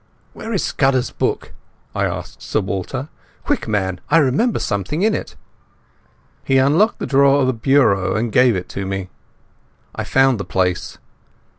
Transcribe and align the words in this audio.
"Where 0.33 0.51
is 0.51 0.63
Scudder's 0.63 1.11
book?" 1.11 1.53
I 1.93 2.05
cried 2.07 2.25
to 2.25 2.41
Sir 2.41 2.59
Walter. 2.61 3.09
"Quick, 3.45 3.67
man, 3.67 3.99
I 4.09 4.17
remember 4.17 4.57
something 4.57 5.03
in 5.03 5.13
it." 5.13 5.35
He 6.43 6.57
unlocked 6.57 6.97
the 6.97 7.05
door 7.05 7.43
of 7.43 7.47
a 7.47 7.53
bureau 7.53 8.15
and 8.15 8.31
gave 8.31 8.55
it 8.55 8.67
to 8.69 8.87
me. 8.87 9.11
I 9.93 10.03
found 10.03 10.39
the 10.39 10.43
place. 10.43 10.97